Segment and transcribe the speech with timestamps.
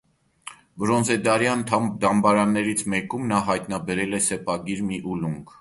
[0.83, 1.61] Բրոնզեդարյան
[2.05, 5.47] դամբարաններից մեկում նա հայտնաբերել է սեպագիր մի ուլունք։